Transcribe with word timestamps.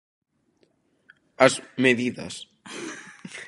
As 1.45 1.53
medidas. 1.85 2.33